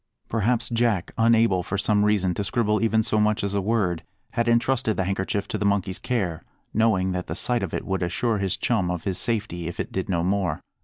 Perhaps 0.29 0.69
Jack, 0.69 1.11
unable 1.15 1.61
for 1.61 1.77
some 1.77 2.03
reason 2.03 2.33
to 2.33 2.43
scribble 2.43 2.81
even 2.83 3.03
so 3.03 3.19
much 3.19 3.43
as 3.43 3.53
a 3.53 3.61
word, 3.61 4.01
had 4.31 4.47
entrusted 4.47 4.97
the 4.97 5.03
handkerchief 5.03 5.47
to 5.49 5.59
the 5.59 5.63
monkey's 5.63 5.99
care, 5.99 6.41
knowing 6.73 7.11
that 7.11 7.27
the 7.27 7.35
sight 7.35 7.61
of 7.61 7.71
it 7.71 7.85
would 7.85 8.01
assure 8.01 8.39
his 8.39 8.57
chum 8.57 8.89
of 8.89 9.03
his 9.03 9.19
safety, 9.19 9.67
if 9.67 9.79
it 9.79 9.91
did 9.91 10.09
no 10.09 10.23
more. 10.23 10.59